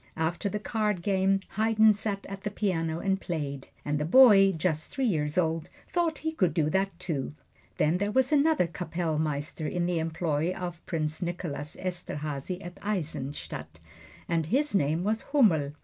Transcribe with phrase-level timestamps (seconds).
[0.17, 4.89] After the card game Haydn sat at the piano and played, and the boy, just
[4.89, 7.33] three years old, thought he could do that, too.
[7.77, 13.79] Then there was another Kappellmeister in the employ of Prince Nicholas Esterhazy at Eisenstadt,
[14.27, 15.73] and his name was Hummel.